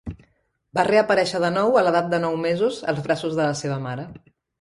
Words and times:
Va 0.77 0.85
reaparèixer 0.87 1.41
de 1.43 1.51
nou 1.57 1.77
a 1.81 1.83
l'edat 1.87 2.07
de 2.13 2.19
nou 2.23 2.37
mesos 2.45 2.79
als 2.93 3.03
braços 3.09 3.37
de 3.37 3.43
la 3.51 3.59
seva 3.61 3.77
mare. 3.85 4.07